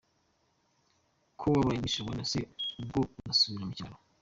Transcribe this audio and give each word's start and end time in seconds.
Ko 1.39 1.45
wabaye 1.53 1.77
Miss 1.83 2.01
Rwanda 2.03 2.23
se 2.31 2.39
ubwo 2.81 2.99
uzasubira 3.19 3.65
mu 3.69 3.73
cyaro?. 3.77 3.97